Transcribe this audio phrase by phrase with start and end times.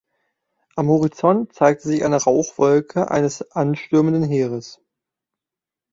[0.75, 4.81] Am Horizont zeigt sich eine Rauchwolke eines anstürmenden Heeres.